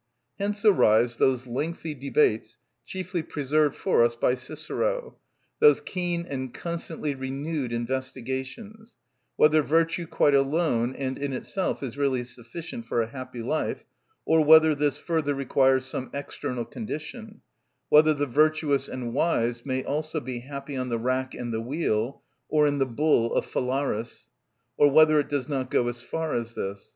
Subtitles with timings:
[0.39, 2.57] Hence arise those lengthy debates
[2.87, 5.17] chiefly preserved for us by Cicero,
[5.59, 8.95] those keen and constantly renewed investigations,
[9.35, 13.85] whether virtue quite alone and in itself is really sufficient for a happy life,
[14.25, 17.41] or whether this further requires some external condition;
[17.89, 22.23] whether the virtuous and wise may also be happy on the rack and the wheel,
[22.49, 24.29] or in the bull of Phalaris;
[24.77, 26.89] or whether it does not go as far as this.